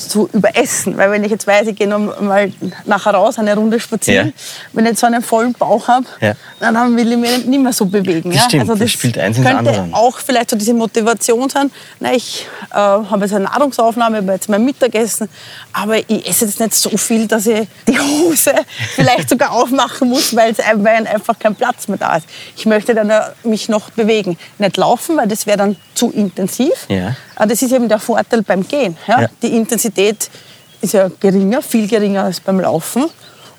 [0.09, 0.97] zu überessen.
[0.97, 2.53] Weil wenn ich jetzt weiß, ich gehe noch mal
[2.85, 4.33] nachher raus, eine Runde spazieren, Ja.
[4.73, 6.35] wenn ich jetzt so einen vollen Bauch habe, Ja.
[6.61, 8.31] dann will ich mich nicht mehr so bewegen.
[8.33, 9.89] Das stimmt, also das spielt eins ins könnte andere.
[9.93, 14.49] auch vielleicht so diese Motivation sein, na, ich äh, habe jetzt eine Nahrungsaufnahme, habe jetzt
[14.49, 15.29] mein Mittagessen,
[15.73, 18.53] aber ich esse jetzt nicht so viel, dass ich die Hose
[18.95, 22.27] vielleicht sogar aufmachen muss, weil es einfach kein Platz mehr da ist.
[22.57, 24.37] Ich möchte dann äh, mich noch bewegen.
[24.59, 26.73] Nicht laufen, weil das wäre dann zu intensiv.
[26.89, 27.15] Ja.
[27.37, 28.97] Aber das ist eben der Vorteil beim Gehen.
[29.07, 29.27] Ja.
[29.43, 33.07] Die Intensität ist ja geringer, viel geringer als beim Laufen.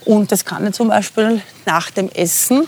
[0.05, 2.67] Und das kann ich zum Beispiel nach dem Essen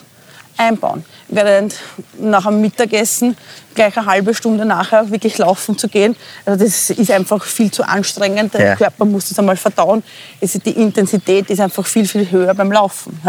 [0.57, 1.03] einbauen.
[1.27, 1.75] Während
[2.17, 3.35] nach dem Mittagessen
[3.73, 7.83] gleich eine halbe Stunde nachher wirklich laufen zu gehen, also das ist einfach viel zu
[7.83, 8.53] anstrengend.
[8.53, 8.75] Der Ja.
[8.75, 10.01] Körper muss das einmal verdauen.
[10.41, 13.19] Die Intensität ist einfach viel, viel höher beim Laufen.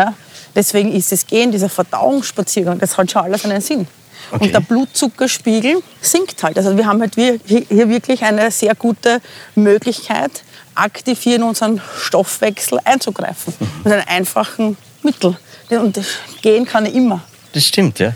[0.55, 3.88] Deswegen ist das Gehen, dieser Verdauungsspaziergang, das hat schon alles einen Sinn.
[4.30, 4.44] Okay.
[4.44, 6.56] Und der Blutzuckerspiegel sinkt halt.
[6.58, 7.38] Also wir haben halt hier
[7.70, 9.20] wirklich eine sehr gute
[9.54, 10.42] Möglichkeit,
[10.74, 13.54] aktiv hier in unseren Stoffwechsel einzugreifen.
[13.84, 15.36] Mit einem einfachen Mittel.
[15.70, 15.98] Und
[16.42, 17.22] gehen kann ich immer.
[17.52, 18.12] Das stimmt, ja.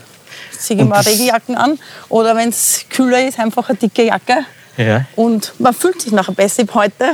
[0.58, 4.44] Ziehe ich mal das- Regenjacken an oder wenn es kühler ist, einfach eine dicke Jacke.
[4.76, 5.04] Ja.
[5.16, 6.62] Und man fühlt sich nachher besser.
[6.62, 7.12] Ich heute,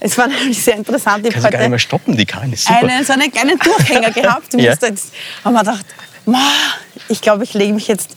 [0.00, 2.64] es war nämlich sehr interessant, ich du gar habe nicht mehr stoppen, die Karin ist
[2.66, 2.78] super.
[2.86, 4.54] einen, so einen kleinen Durchhänger gehabt.
[4.54, 4.72] Ja.
[4.80, 5.12] jetzt,
[5.44, 6.02] haben wir gedacht, "Ma,
[7.08, 8.10] ich glaube, ich lege mich jetzt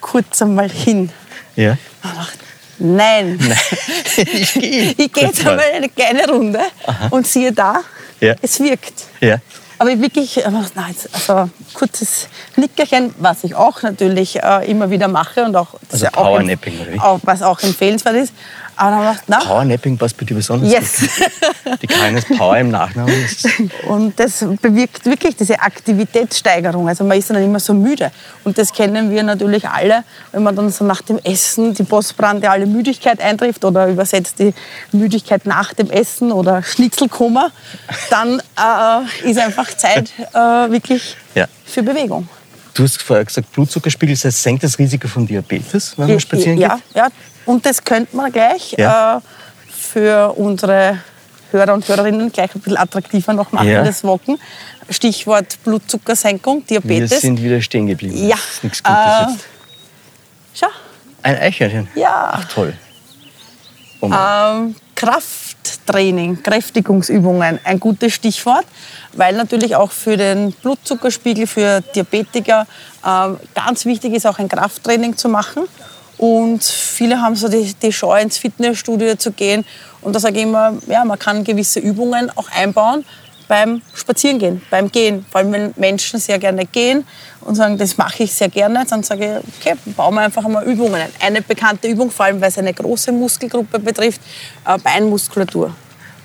[0.00, 1.10] kurz einmal hin.
[1.56, 1.76] Ja.
[2.04, 2.38] Ich dachte,
[2.78, 3.56] nein.
[4.32, 4.94] Ich gehe.
[4.96, 6.60] Ich gehe jetzt einmal eine kleine Runde
[7.10, 7.80] und siehe da,
[8.20, 8.34] Ja.
[8.40, 9.04] es wirkt.
[9.20, 9.38] Ja.
[9.78, 15.44] Aber wirklich, äh, nein, also kurzes Nickerchen, was ich auch natürlich äh, immer wieder mache
[15.44, 16.40] und auch, Also ja auch
[17.00, 18.32] auch, was auch empfehlenswert ist.
[18.78, 21.00] Aber dann gedacht, na, Powernapping passt bei dir besonders yes.
[21.00, 21.82] gut.
[21.82, 23.48] Die Keines Power im Nachnamen ist.
[23.88, 26.88] Und das bewirkt wirklich diese Aktivitätssteigerung.
[26.88, 28.12] Also man ist dann immer so müde.
[28.44, 32.66] Und das kennen wir natürlich alle, wenn man dann so nach dem Essen die postprandiale
[32.66, 34.54] Müdigkeit eintrifft oder übersetzt die
[34.92, 37.50] Müdigkeit nach dem Essen oder Schnitzelkoma,
[38.10, 41.46] dann äh, ist einfach Zeit äh, wirklich Ja.
[41.64, 42.28] für Bewegung.
[42.74, 46.76] Du hast vorher gesagt, Blutzuckerspiegel, das senkt das Risiko von Diabetes, wenn man spazieren ja,
[46.76, 46.84] geht?
[46.94, 47.08] ja,
[47.48, 49.18] und das könnte man gleich Ja.
[49.18, 49.20] äh,
[49.70, 50.98] für unsere
[51.50, 53.82] Hörer und Hörerinnen gleich ein bisschen attraktiver noch machen, Ja.
[53.82, 54.38] das Walken.
[54.90, 57.20] Stichwort Blutzuckersenkung, Wir Diabetes.
[57.22, 58.26] sind wieder stehen geblieben.
[58.28, 58.36] Ja.
[58.62, 59.44] Nichts Gutes Äh, jetzt.
[60.54, 60.66] Schau.
[61.22, 61.88] Ein Eichhörnchen.
[61.94, 62.30] Ja.
[62.34, 62.74] Ach toll.
[64.00, 64.10] Oh.
[64.12, 68.64] Ähm, Krafttraining, Kräftigungsübungen, ein gutes Stichwort,
[69.12, 72.66] weil natürlich auch für den Blutzuckerspiegel, für Diabetiker
[73.06, 75.64] ähm, ganz wichtig ist, auch ein Krafttraining zu machen.
[76.18, 79.64] Und viele haben so die, die Scheu, ins Fitnessstudio zu gehen.
[80.00, 83.04] Und da sage ich immer, ja, man kann gewisse Übungen auch einbauen
[83.46, 85.24] beim Spazierengehen, beim Gehen.
[85.30, 87.04] Vor allem, wenn Menschen sehr gerne gehen
[87.40, 90.64] und sagen, das mache ich sehr gerne, dann sage ich, okay, bauen wir einfach einmal
[90.64, 91.10] Übungen ein.
[91.20, 94.20] Eine bekannte Übung, vor allem weil es eine große Muskelgruppe betrifft,
[94.66, 95.74] äh, Beinmuskulatur.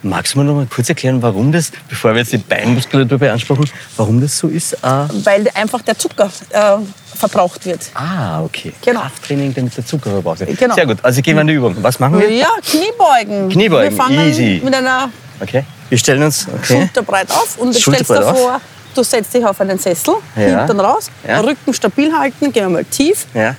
[0.06, 3.70] Magst du mir noch mal kurz erklären, warum das, bevor wir jetzt die Beinmuskulatur beanspruchen,
[3.96, 4.84] warum das so ist?
[4.84, 6.76] Ah, Weil einfach der Zucker äh,
[7.16, 7.80] verbraucht wird.
[7.96, 8.74] ah okay.
[8.84, 9.00] Genau.
[9.00, 10.58] Krafttraining, damit der Zucker verbraucht wird.
[10.58, 10.76] Genau.
[10.76, 11.76] Sehr gut, also gehen wir an die Übung.
[11.82, 12.30] Was machen wir?
[12.30, 13.50] Ja, Kniebeugen.
[13.50, 14.62] Kniebeugen, Wir fangen easy.
[14.63, 16.80] mit einer Okay, wir stellen uns, okay.
[16.82, 18.38] schulterbreit auf und du stellst dir auf.
[18.38, 18.62] vor,
[18.96, 20.42] du setzt dich auf einen Sessel, Ja.
[20.60, 21.39] Hintern raus, Ja.
[21.39, 23.56] Rücken stabil halten, gehen wir mal tief Ja.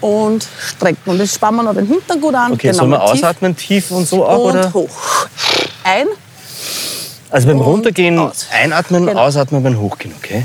[0.00, 1.10] und strecken.
[1.10, 2.52] Und jetzt spannen wir noch den Hintern gut an.
[2.52, 4.44] Okay, gehen sollen wir tief ausatmen, tief und so auch?
[4.44, 4.72] und Oder?
[4.72, 5.17] hoch.
[5.88, 6.06] Ein,
[7.30, 8.46] Also beim Runtergehen aus.
[8.52, 9.20] einatmen, Genau.
[9.22, 10.44] ausatmen beim Hochgehen, okay?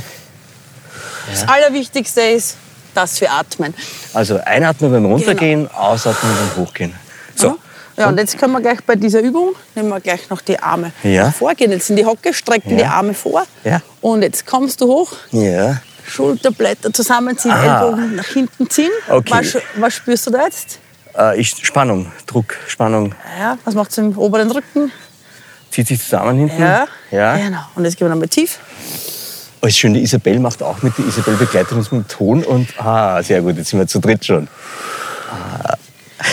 [1.29, 2.55] Das Allerwichtigste ist,
[2.93, 3.73] dass wir atmen.
[4.13, 6.93] Also einatmen beim Runtergehen, ausatmen beim Hochgehen.
[7.35, 7.57] So.
[7.97, 10.93] Ja, und jetzt können wir gleich bei dieser Übung, nehmen wir gleich noch die Arme
[11.03, 11.31] Ja.
[11.31, 11.71] vorgehen.
[11.71, 12.77] Jetzt in die Hocke, strecken Ja.
[12.77, 13.43] die Arme vor.
[13.65, 13.81] Ja.
[14.01, 15.81] Und jetzt kommst du hoch, Ja.
[16.07, 17.81] Schulterblätter zusammenziehen, Ah.
[17.81, 18.91] Ellbogen nach hinten ziehen.
[19.09, 19.29] Okay.
[19.31, 20.79] Was, was spürst du da jetzt?
[21.17, 23.13] Äh, ich, Spannung, Druck, Spannung.
[23.39, 24.91] Ja, was macht es im oberen Rücken?
[25.73, 26.61] Zieht sich zusammen hinten.
[26.61, 26.85] Ja.
[27.09, 27.35] ja.
[27.35, 27.61] Genau.
[27.73, 28.59] Und jetzt gehen wir nochmal tief.
[29.59, 30.95] Oh, ist schön, die Isabel macht auch mit.
[30.99, 32.43] Die Isabel begleitet uns mit dem Ton.
[32.43, 34.47] Und ah, sehr gut, jetzt sind wir zu dritt schon.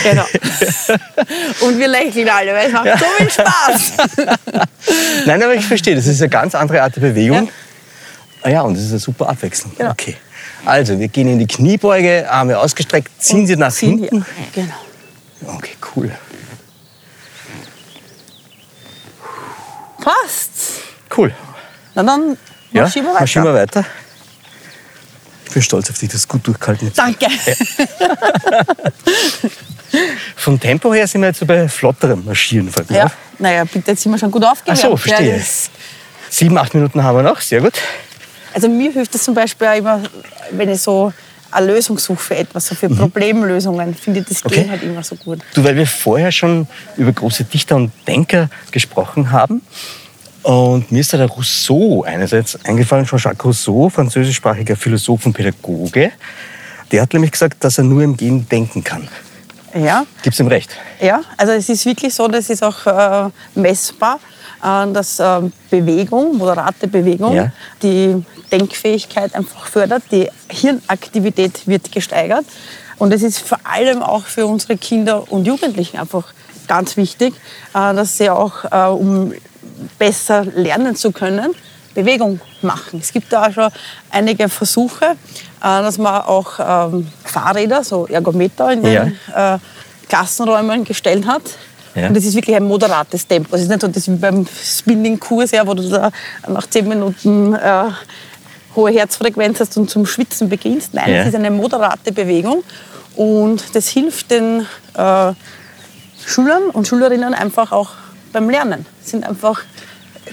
[0.03, 0.23] Genau.
[1.61, 3.91] Und wir lächeln alle, weil es macht so viel Spaß.
[5.25, 7.49] Nein, aber ich verstehe, das ist eine ganz andere Art der Bewegung.
[8.43, 9.71] Ah ja, und das ist eine super Abwechslung.
[9.75, 9.91] Genau.
[9.91, 10.17] Okay.
[10.65, 14.25] Also, wir gehen in die Kniebeuge, Arme ausgestreckt, ziehen sie nach Ziehen hinten.
[14.53, 14.63] hier.
[14.63, 15.55] Genau.
[15.57, 16.11] Okay, cool.
[20.01, 20.81] Passt.
[21.21, 21.31] Cool.
[21.93, 22.37] Na dann
[22.71, 23.19] Ja, marschieren wir weiter.
[23.19, 23.85] marschieren wir weiter.
[25.45, 26.97] Ich bin stolz auf dich, dass du gut durchgehalten hast.
[26.97, 27.27] Danke.
[30.35, 32.69] Vom Tempo her sind wir jetzt so bei flotterem Marschieren.
[32.71, 33.11] fällt Ja, auf.
[33.37, 34.79] naja, bitte, jetzt sind wir schon gut aufgewärmt.
[34.83, 35.31] Ach so, verstehe.
[35.33, 35.69] Ja, das-
[36.29, 37.73] Sieben, acht Minuten haben wir noch, sehr gut.
[38.53, 40.01] also mir hilft es zum Beispiel auch immer,
[40.51, 41.11] wenn ich so
[41.51, 44.47] eine Lösung suche für etwas, so für Problemlösungen, finde ich das Mhm.
[44.47, 44.61] Okay.
[44.61, 45.39] Gehen halt immer so gut.
[45.53, 49.61] Du, weil wir vorher schon über große Dichter und Denker gesprochen haben.
[50.43, 56.11] Und mir ist da der Rousseau einerseits eingefallen, Jean-Jacques Rousseau, französischsprachiger Philosoph und Pädagoge.
[56.91, 59.07] Der hat nämlich gesagt, dass er nur im Gehen denken kann.
[59.73, 60.69] Ja, Gibt's ihm recht?
[60.99, 64.19] Ja, also es ist wirklich so, das ist auch äh, messbar,
[64.61, 67.51] äh, dass äh, Bewegung, moderate Bewegung, Ja.
[67.81, 72.45] die Denkfähigkeit einfach fördert, die Hirnaktivität wird gesteigert.
[72.97, 76.33] Und es ist vor allem auch für unsere Kinder und Jugendlichen einfach
[76.67, 77.33] ganz wichtig,
[77.73, 79.33] äh, dass sie auch, äh, um
[79.99, 81.53] besser lernen zu können,
[81.93, 82.99] Bewegung machen.
[83.01, 83.69] Es gibt da auch schon
[84.09, 85.13] einige Versuche, äh,
[85.61, 89.57] dass man auch ähm, Fahrräder, so Ergometer in den äh,
[90.07, 91.41] Klassenräumen gestellt hat.
[91.95, 92.07] Ja.
[92.07, 93.55] Und das ist wirklich ein moderates Tempo.
[93.55, 96.09] Es ist nicht so das wie beim Spinning-Kurs, ja, wo du da
[96.47, 97.83] nach zehn Minuten äh,
[98.75, 100.93] hohe Herzfrequenz hast und zum Schwitzen beginnst.
[100.93, 101.21] Nein, Ja.
[101.21, 102.63] es ist eine moderate Bewegung.
[103.17, 104.65] Und das hilft den
[104.95, 105.33] äh,
[106.25, 107.89] Schülern und Schülerinnen einfach auch
[108.31, 108.85] beim Lernen.
[109.03, 109.61] Sind einfach,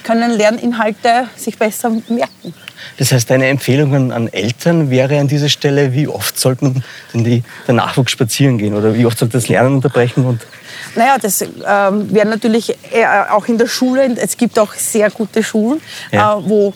[0.05, 2.55] können Lerninhalte sich besser merken.
[2.99, 7.25] Das heißt, deine Empfehlungen an Eltern wäre an dieser Stelle, wie oft sollte man denn
[7.25, 10.25] die, der Nachwuchs spazieren gehen oder wie oft sollte das Lernen unterbrechen?
[10.25, 10.47] Und
[10.95, 12.77] Naja, das ähm, wäre natürlich
[13.31, 14.15] auch in der Schule.
[14.17, 15.81] Es gibt auch sehr gute Schulen,
[16.13, 16.39] Ja.
[16.39, 16.73] äh, wo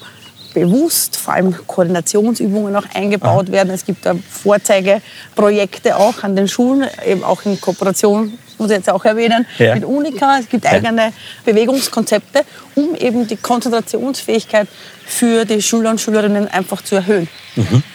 [0.54, 3.70] bewusst vor allem Koordinationsübungen auch eingebaut werden.
[3.72, 8.90] Es gibt da Vorzeigeprojekte auch an den Schulen, eben auch in Kooperation, muss ich jetzt
[8.90, 9.74] auch erwähnen, Ja.
[9.74, 10.38] mit Unica.
[10.38, 11.12] Es gibt eigene
[11.44, 12.42] Bewegungskonzepte,
[12.74, 14.68] um eben die Konzentrationsfähigkeit
[15.06, 17.28] für die Schüler und Schülerinnen einfach zu erhöhen.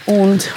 [0.05, 0.49] Und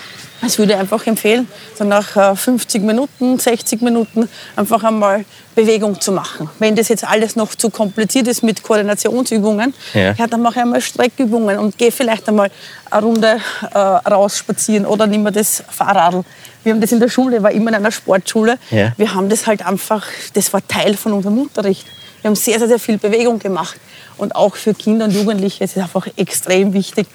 [0.46, 5.24] ich würde einfach empfehlen, so nach äh, 50 Minuten, 60 Minuten einfach einmal
[5.54, 6.48] Bewegung zu machen.
[6.58, 10.12] Wenn das jetzt alles noch zu kompliziert ist mit Koordinationsübungen, Ja.
[10.12, 10.26] ja.
[10.26, 12.50] dann mache ich einmal Streckübungen und gehe vielleicht einmal
[12.90, 13.40] eine Runde
[13.74, 16.24] äh, raus spazieren oder nimm mir das Fahrradl.
[16.62, 18.58] Wir haben das in der Schule, war immer in einer Sportschule.
[18.70, 18.92] Ja.
[18.96, 21.86] Wir haben das halt einfach, das war Teil von unserem Unterricht.
[22.22, 23.76] Wir haben sehr, sehr, sehr viel Bewegung gemacht.
[24.18, 27.06] Und auch für Kinder und Jugendliche ist es einfach extrem wichtig,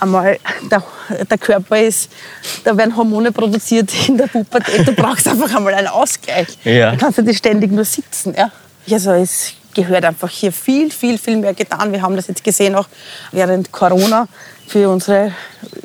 [0.00, 0.38] einmal,
[0.70, 0.82] der,
[1.28, 2.10] der Körper ist,
[2.64, 4.86] da werden Hormone produziert in der Pubertät.
[4.86, 6.58] Du brauchst einfach einmal einen Ausgleich.
[6.64, 6.92] Ja.
[6.92, 8.34] Du kannst ja nicht ständig nur sitzen.
[8.36, 8.50] Ja.
[8.90, 11.92] Also es gehört einfach hier viel, viel, viel mehr getan.
[11.92, 12.88] Wir haben das jetzt gesehen auch
[13.32, 14.26] während Corona
[14.66, 15.32] für unsere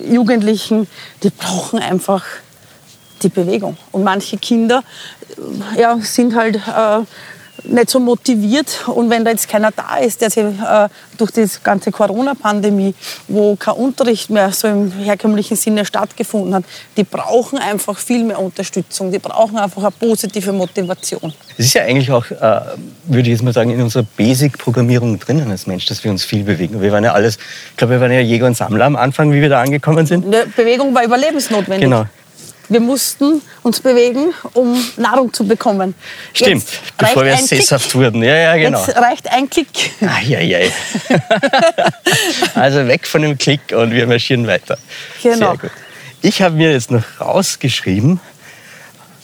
[0.04, 0.88] Jugendlichen.
[1.24, 2.24] Die brauchen einfach
[3.21, 3.78] die Bewegung.
[3.91, 4.84] Und manche Kinder
[5.78, 7.02] ja, sind halt äh,
[7.63, 8.88] nicht so motiviert.
[8.88, 12.93] Und wenn da jetzt keiner da ist, der sich äh, durch die ganze Corona-Pandemie,
[13.28, 16.63] wo kein Unterricht mehr so im herkömmlichen Sinne stattgefunden hat,
[16.97, 19.12] die brauchen einfach viel mehr Unterstützung.
[19.12, 21.34] Die brauchen einfach eine positive Motivation.
[21.58, 22.62] Es ist ja eigentlich auch, äh,
[23.06, 26.43] würde ich jetzt mal sagen, in unserer Basic-Programmierung drinnen als Mensch, dass wir uns viel
[26.43, 26.82] bewegen.
[26.82, 27.38] Wir waren ja alles,
[27.71, 30.28] ich glaube, wir waren ja Jäger und Sammler am Anfang, wie wir da angekommen sind.
[30.28, 31.82] Ne, Bewegung war überlebensnotwendig.
[31.82, 32.06] Genau.
[32.71, 35.93] Wir mussten uns bewegen, um Nahrung zu bekommen.
[36.34, 38.23] Stimmt, Jetzt bevor wir sesshaft wurden.
[38.23, 38.79] Ja, ja, genau.
[38.86, 39.91] Jetzt reicht ein Klick.
[39.99, 40.71] Eieiei.
[42.55, 44.77] also weg von dem Klick und wir marschieren weiter.
[45.21, 45.55] Genau.
[46.21, 48.21] Ich habe mir jetzt noch rausgeschrieben,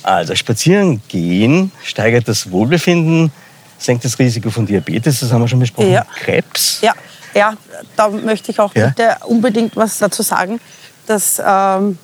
[0.04, 3.32] also spazieren gehen steigert das Wohlbefinden,
[3.78, 6.06] senkt das Risiko von Diabetes, das haben wir schon besprochen, Ja.
[6.20, 6.80] Krebs.
[6.82, 6.94] Ja,
[7.34, 7.54] ja,
[7.96, 8.88] da möchte ich auch Ja.
[8.88, 10.60] bitte unbedingt was dazu sagen,
[11.06, 11.98] dass ähm,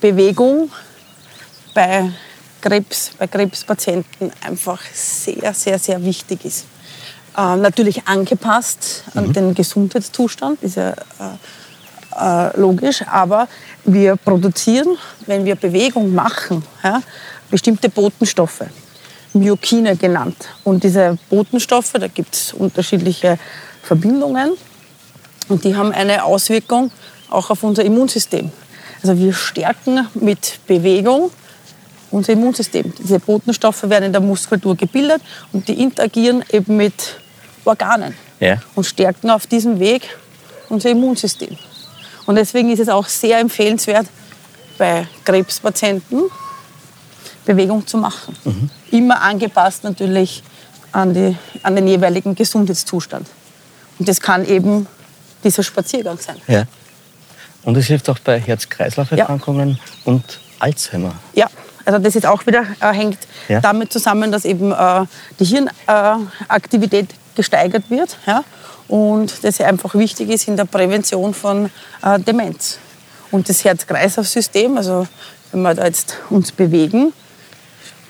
[0.00, 0.70] Bewegung
[1.74, 2.10] bei
[2.60, 6.66] Krebs, bei Krebspatienten einfach sehr, sehr, sehr wichtig ist.
[7.36, 10.94] Ähm, natürlich angepasst an den Gesundheitszustand, ist ja äh,
[12.18, 13.48] äh, logisch, aber
[13.84, 17.00] wir produzieren, wenn wir Bewegung machen, ja,
[17.50, 18.64] bestimmte Botenstoffe,
[19.32, 20.48] Myokine genannt.
[20.64, 23.38] Und diese Botenstoffe, da gibt es unterschiedliche
[23.82, 24.52] Verbindungen
[25.48, 26.90] und die haben eine Auswirkung
[27.30, 28.50] auch auf unser Immunsystem.
[29.02, 31.30] Also wir stärken mit Bewegung
[32.10, 32.92] unser Immunsystem.
[32.98, 37.16] Diese Botenstoffe werden in der Muskulatur gebildet und die interagieren eben mit
[37.64, 38.56] Organen Ja.
[38.74, 40.02] und stärken auf diesem Weg
[40.68, 41.56] unser Immunsystem.
[42.26, 44.06] Und deswegen ist es auch sehr empfehlenswert,
[44.78, 46.22] bei Krebspatienten
[47.44, 48.34] Bewegung zu machen.
[48.90, 50.42] Immer angepasst natürlich
[50.92, 53.26] an, die, an den jeweiligen Gesundheitszustand.
[53.98, 54.86] Und das kann eben
[55.44, 56.36] dieser Spaziergang sein.
[56.46, 56.64] Ja.
[57.62, 61.14] Und es hilft auch bei Herz-Kreislauf-Erkrankungen und Alzheimer.
[61.34, 61.48] Ja,
[61.84, 63.18] also das ist auch wieder äh, hängt
[63.48, 63.60] Ja.
[63.60, 65.04] damit zusammen, dass eben äh,
[65.38, 68.44] die Hirnaktivität äh, gesteigert wird ja,
[68.88, 71.70] und das ja einfach wichtig ist in der Prävention von
[72.02, 72.78] äh, Demenz.
[73.30, 75.06] Und das Herz-Kreislauf-System, also
[75.52, 77.12] wenn wir da jetzt uns bewegen,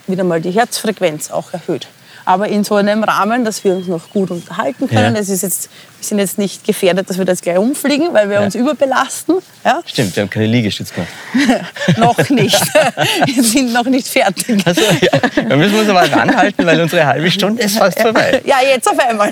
[0.07, 1.87] wieder mal die Herzfrequenz auch erhöht.
[2.25, 5.15] Aber in so einem Rahmen, dass wir uns noch gut unterhalten können.
[5.15, 5.21] Ja.
[5.21, 8.37] Es ist jetzt, wir sind jetzt nicht gefährdet, dass wir das gleich umfliegen, weil wir
[8.39, 8.45] Ja.
[8.45, 9.35] uns überbelasten.
[9.65, 9.81] Ja?
[9.85, 11.97] Stimmt, wir haben keine Liegestütze gemacht.
[11.97, 12.61] noch nicht.
[13.25, 14.65] wir sind noch nicht fertig.
[14.65, 18.41] Also, ja, da müssen wir uns aber ranhalten, weil unsere halbe Stunde ist fast vorbei.
[18.45, 19.31] Ja, jetzt auf einmal.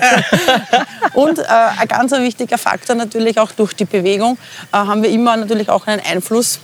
[1.14, 1.42] Und äh,
[1.78, 4.38] ein ganz wichtiger Faktor natürlich auch durch die Bewegung
[4.72, 6.60] äh, haben wir immer natürlich auch einen Einfluss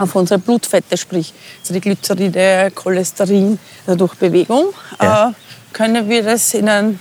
[0.00, 3.58] auf unsere Blutfette, sprich also die Glyceride, Cholesterin.
[3.86, 5.30] Also durch Bewegung Ja.
[5.30, 5.32] äh,
[5.72, 6.98] können wir das in ein,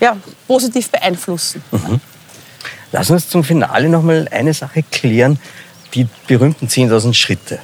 [0.00, 1.62] ja, positiv beeinflussen.
[2.90, 5.38] Lass uns zum Finale noch mal eine Sache klären.
[5.94, 7.58] Die berühmten 10.000 Schritte.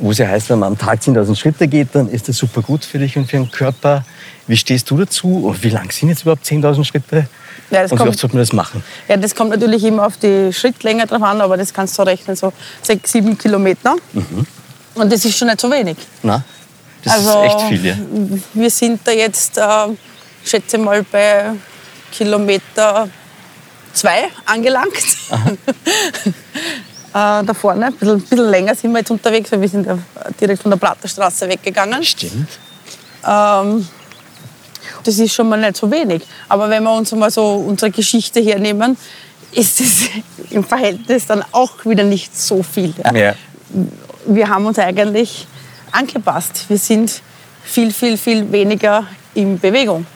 [0.00, 2.62] Wo es ja heißt, wenn man am Tag 10.000 Schritte geht, dann ist das super
[2.62, 4.04] gut für dich und für den Körper.
[4.46, 5.46] Wie stehst du dazu?
[5.46, 7.28] Und wie lang sind jetzt überhaupt 10.000 Schritte?
[7.74, 8.84] Ja, das und wie kommt- oft sollte man das machen?
[9.08, 12.36] Ja, das kommt natürlich immer auf die Schrittlänge drauf an, aber das kannst du rechnen,
[12.36, 13.96] so sechs, sieben Kilometer.
[14.94, 15.96] Und das ist schon nicht so wenig.
[16.22, 16.42] Na,
[17.02, 17.96] das Also, ist echt viel, ja.
[18.54, 19.62] Wir sind da jetzt, äh,
[20.44, 21.50] schätze mal, bei
[22.12, 23.08] Kilometer
[23.92, 24.94] zwei angelangt.
[26.26, 26.32] äh,
[27.12, 29.98] da vorne, ein bisschen, ein bisschen länger sind wir jetzt unterwegs, weil wir sind ja
[30.40, 32.02] direkt von der Platterstraße weggegangen.
[32.04, 32.48] Stimmt.
[33.26, 33.88] Ähm,
[35.06, 36.22] das ist schon mal nicht so wenig.
[36.48, 38.96] Aber wenn wir uns mal so unsere Geschichte hernehmen,
[39.52, 40.08] ist es
[40.50, 42.92] im Verhältnis dann auch wieder nicht so viel.
[43.04, 43.14] Ja?
[43.14, 43.34] Ja.
[44.26, 45.46] wir haben uns eigentlich
[45.92, 46.64] angepasst.
[46.68, 47.22] Wir sind
[47.62, 50.06] viel, viel, viel weniger in Bewegung.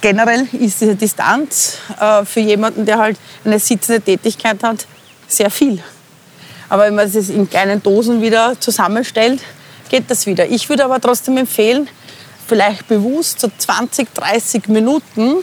[0.00, 4.86] generell ist diese Distanz äh, für jemanden, der halt eine sitzende Tätigkeit hat,
[5.26, 5.82] sehr viel.
[6.68, 9.40] Aber wenn man es in kleinen Dosen wieder zusammenstellt,
[9.88, 10.46] geht das wieder.
[10.46, 11.88] Ich würde aber trotzdem empfehlen,
[12.48, 15.36] vielleicht bewusst so 20, 30 Minuten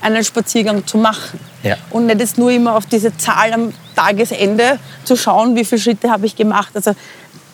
[0.00, 1.38] einen Spaziergang zu machen.
[1.62, 1.76] Ja.
[1.90, 6.10] Und nicht jetzt nur immer auf diese Zahl am Tagesende zu schauen, wie viele Schritte
[6.10, 6.70] habe ich gemacht.
[6.74, 6.94] Also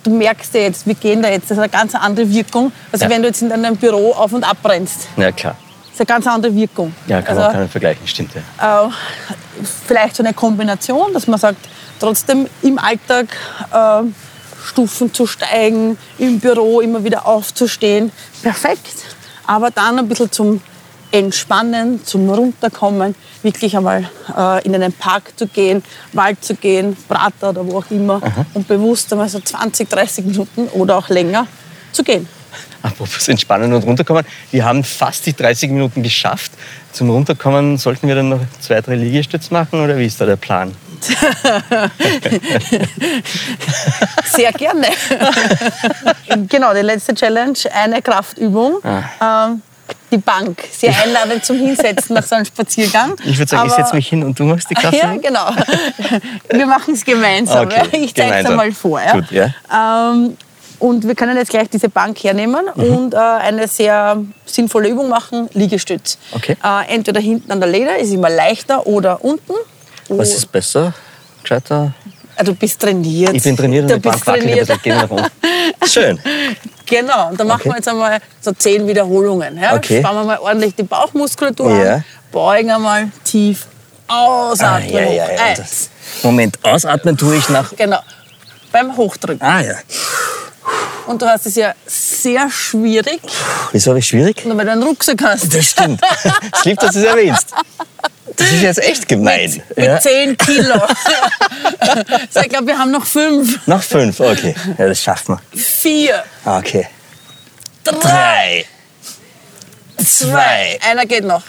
[0.02, 3.02] du merkst ja jetzt, wir gehen da jetzt, das hat eine ganz andere Wirkung, als
[3.02, 3.10] Ja.
[3.10, 5.08] wenn du jetzt in deinem Büro auf und ab rennst.
[5.18, 5.56] Ja, klar.
[5.84, 6.94] Das ist eine ganz andere Wirkung.
[7.06, 8.30] Ja, kann also, man kann vergleichen, stimmt.
[8.60, 8.86] Ja.
[8.86, 8.88] äh,
[9.86, 11.58] vielleicht so eine Kombination, dass man sagt,
[12.00, 13.26] trotzdem im Alltag
[13.72, 14.02] äh,
[14.68, 18.94] Stufen zu steigen, im Büro immer wieder aufzustehen, perfekt.
[19.46, 20.60] Aber dann ein bisschen zum
[21.10, 27.50] Entspannen, zum Runterkommen, wirklich einmal äh, in einen Park zu gehen, Wald zu gehen, Prater
[27.50, 28.20] oder wo auch immer
[28.52, 31.46] und bewusst einmal so 20, 30 Minuten oder auch länger
[31.92, 32.28] zu gehen.
[32.82, 34.24] Apropos entspannen und runterkommen.
[34.50, 36.52] Wir haben fast die 30 Minuten geschafft.
[36.92, 40.36] Zum Runterkommen sollten wir dann noch zwei, drei Liegestütze machen oder wie ist da der
[40.36, 40.74] Plan?
[44.24, 44.88] Sehr gerne.
[46.48, 48.80] genau, die letzte Challenge, eine Kraftübung.
[48.84, 49.62] Ähm,
[50.10, 53.14] die Bank, sehr einladend zum Hinsetzen nach so einem Spaziergang.
[53.24, 54.96] Ich würde sagen, ich Aber- setze mich hin und du machst die Kraft.
[54.96, 55.50] Ja, genau.
[56.50, 57.66] Wir machen es gemeinsam.
[57.66, 57.98] Okay, ja.
[57.98, 58.52] Ich zeige es gemeinsam.
[58.52, 59.00] einmal vor.
[59.00, 59.12] Ja.
[59.12, 59.54] Gut, ja.
[59.72, 60.36] Ähm,
[60.78, 62.82] und wir können jetzt gleich diese Bank hernehmen Mhm.
[62.96, 66.18] und äh, eine sehr sinnvolle Übung machen, Liegestütz.
[66.32, 66.56] Okay.
[66.64, 69.52] Äh, entweder hinten an der Leder, ist immer leichter, oder unten.
[70.08, 70.94] Was ist besser?
[71.42, 71.92] Gescheiter?
[72.36, 73.34] Ah, Du bist trainiert.
[73.34, 74.82] Ich bin trainiert und du die Bank bist wackelt ein trainiert.
[74.82, 75.16] bisschen.
[75.16, 75.88] Nach.
[75.88, 76.20] Schön.
[76.86, 77.70] Genau, und dann machen Okay.
[77.70, 79.58] wir jetzt einmal so zehn Wiederholungen.
[79.60, 79.74] Ja?
[79.74, 80.00] Okay.
[80.00, 81.94] Spannen wir mal ordentlich die Bauchmuskulatur Ja.
[81.96, 83.66] an, beugen einmal tief,
[84.06, 85.54] ausatmen, Ah, ja, ja, ja.
[86.22, 87.74] Moment, ausatmen tue ich nach.
[87.76, 87.98] Genau,
[88.72, 89.42] beim Hochdrücken.
[89.46, 89.74] Ah ja.
[91.06, 93.20] Und du hast es ja sehr schwierig,
[93.72, 94.44] Wieso habe ich schwierig?
[94.44, 95.54] nur weil du einen Rucksack hast.
[95.54, 96.00] Das stimmt.
[96.54, 97.48] Es lieb, dass du es erwähnst.
[98.36, 99.62] Das ist jetzt echt gemein.
[99.74, 99.98] Mit Ja.
[99.98, 100.74] 10 Kilo.
[102.30, 104.54] so, ich glaube, wir haben noch fünf, Noch fünf, okay.
[104.76, 105.58] Ja, das schaffen wir.
[105.60, 106.86] vier, Okay.
[107.84, 108.64] drei,
[110.04, 110.78] zwei.
[110.88, 111.42] Einer geht noch.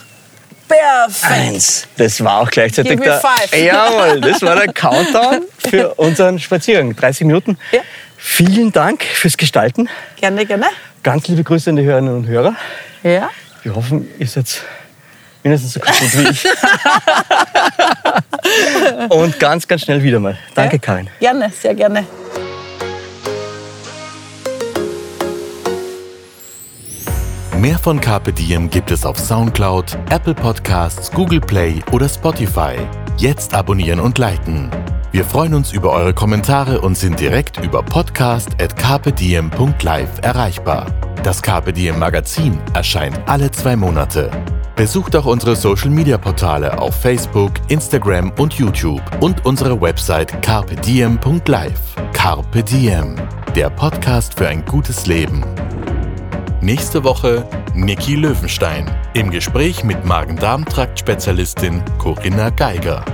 [0.68, 1.32] Perfekt.
[1.32, 1.88] Eins.
[1.98, 3.20] Das war auch gleichzeitig Give me der.
[3.20, 3.56] five.
[3.60, 6.96] Jawohl, das war der Countdown für unseren Spaziergang.
[6.96, 7.58] 30 Minuten.
[7.72, 7.82] Ja.
[8.22, 9.88] Vielen Dank fürs Gestalten.
[10.18, 10.66] Gerne, gerne.
[11.04, 12.54] Ganz liebe Grüße an die Hörerinnen und Hörer.
[13.02, 13.30] Ja.
[13.64, 14.62] Wir hoffen, ihr seid
[15.42, 16.46] mindestens so gut wie ich.
[19.10, 20.38] und ganz, ganz schnell wieder mal.
[20.54, 20.82] Danke, ja.
[20.82, 21.10] Karin.
[21.22, 22.06] Gerne, sehr gerne.
[27.58, 32.76] Mehr von Carpe Diem gibt es auf Soundcloud, Apple Podcasts, Google Play oder Spotify.
[33.20, 34.72] Jetzt abonnieren und liken.
[35.12, 40.86] Wir freuen uns über eure Kommentare und sind direkt über podcast.carpediem.live erreichbar.
[41.22, 44.32] Das Diem Magazin erscheint alle zwei Monate.
[44.78, 51.96] Besucht auch unsere Social Media Portale auf Facebook, Instagram und YouTube und unsere Website carpediem.live.
[52.14, 53.16] Carpe Diem,
[53.54, 55.44] der Podcast für ein gutes Leben.
[56.62, 63.06] Nächste Woche Niki Löwenstein im Gespräch mit Magen-Darm-Trakt-Spezialistin Corinna Geiger.